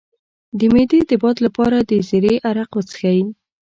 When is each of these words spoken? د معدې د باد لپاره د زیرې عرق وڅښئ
د 0.57 0.61
معدې 0.73 0.99
د 1.09 1.11
باد 1.21 1.37
لپاره 1.45 1.77
د 1.89 1.91
زیرې 2.07 2.35
عرق 2.49 2.69
وڅښئ 2.75 3.19